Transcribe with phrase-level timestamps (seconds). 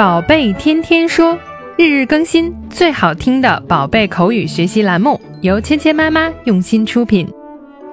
[0.00, 1.38] 宝贝天天说，
[1.76, 7.28] 日日更新，最好听的宝贝口语学习栏目，由芊芊妈妈用心出品。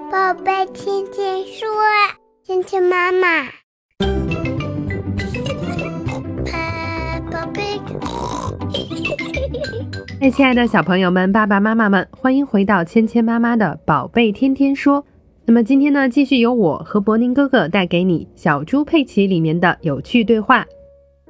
[0.10, 1.68] 宝贝天天说，
[2.46, 3.44] 芊芊妈妈。
[7.30, 7.78] 宝贝，
[10.22, 15.06] 哎，亲爱的小朋友们、爸爸妈妈们，欢迎回到芊芊妈妈的宝贝天天说。
[15.46, 20.66] 那么今天呢，继续由我和博宁哥哥带给你《小猪佩奇》里面的有趣对话。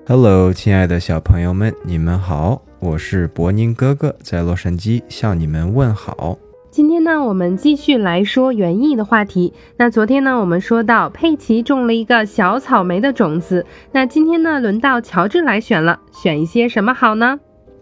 [0.09, 6.39] Hello，亲爱的小朋友们，你们好，我是伯宁哥哥，在洛杉矶向你们问好。
[6.71, 9.53] 今天呢，我们继续来说园艺的话题。
[9.75, 13.65] 那昨天呢，我们说到佩奇种了一个小草莓的种子。
[13.91, 17.41] 那今天呢，轮到乔治来选了，选一些什么好呢？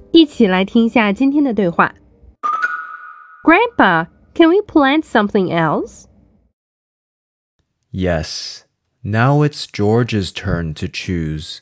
[0.10, 1.94] 一起来听一下今天的对话。
[3.44, 6.06] Grandpa, can we plant something else?
[7.92, 8.62] Yes,
[9.04, 11.60] now it's George's turn to choose.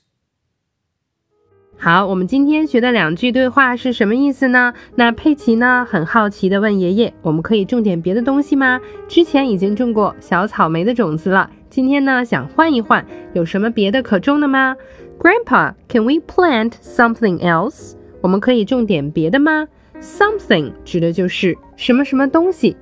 [1.83, 4.73] 好，我们今天学的两句对话是什么意思呢？
[4.95, 8.79] 那佩奇呢，很好奇的问爷爷：“我们可以种点别的东西吗？
[9.05, 14.77] 之前已经种过小草莓的种子了，今天呢，想换一换，有什么别的可种的吗
[15.19, 17.95] ？”Grandpa, can we plant something else？
[18.21, 19.67] 我们可以种点别的吗
[19.99, 22.77] ？Something 指的就是什么什么东西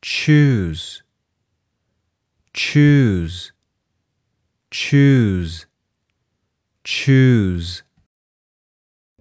[0.00, 1.02] choose,
[2.52, 3.50] choose,
[4.70, 5.64] choose,
[6.84, 7.80] choose.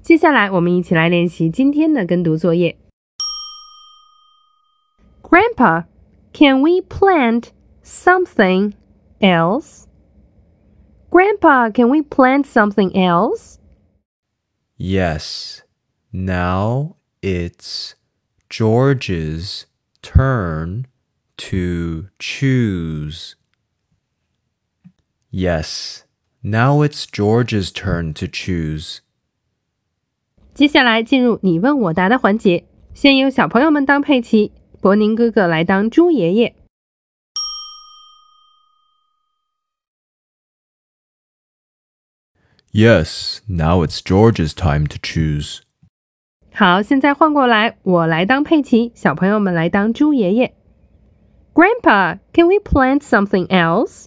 [0.02, 2.78] 接下来，我们一起来练习今天的跟读作业。
[5.22, 5.86] Grandpa,
[6.34, 7.50] can we plant
[7.84, 8.74] something
[9.20, 9.86] else?
[11.10, 13.60] Grandpa, can we plant something else?
[14.78, 15.62] Yes,
[16.12, 17.94] now it's
[18.50, 19.68] George's
[20.06, 20.86] turn
[21.38, 23.36] to choose.
[25.32, 26.04] Yes,
[26.44, 29.00] now it's George's turn to choose.
[30.54, 36.56] 接下来进入你问我答的环节，先由小朋友们当佩奇，博宁哥哥来当猪爷爷。
[42.74, 45.62] Yes, now it's George's time to choose.
[46.59, 50.55] 好，现在换过来，我来当佩奇，小朋友们来当猪爷爷。
[51.53, 54.07] Grandpa, can we plant something else?